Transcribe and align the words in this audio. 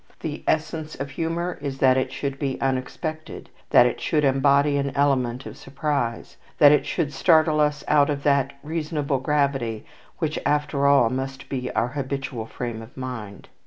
The 0.21 0.43
essence 0.47 0.95
of 0.95 1.11
humour 1.11 1.59
is 1.61 1.77
that 1.77 1.95
it 1.95 2.11
should 2.11 2.39
be 2.39 2.59
unexpected, 2.59 3.51
that 3.69 3.85
it 3.85 4.01
should 4.01 4.23
embody 4.23 4.77
an 4.77 4.89
element 4.95 5.45
of 5.45 5.55
surprise, 5.57 6.37
that 6.57 6.71
it 6.71 6.87
should 6.87 7.13
startle 7.13 7.59
us 7.59 7.83
out 7.87 8.09
of 8.09 8.23
that 8.23 8.53
reasonable 8.63 9.19
gravity 9.19 9.85
which, 10.17 10.39
after 10.43 10.87
all, 10.87 11.11
must 11.11 11.49
be 11.49 11.69
our 11.73 11.89
habitual 11.89 12.47
frame 12.47 12.81
of 12.81 12.97
mind. 12.97 13.49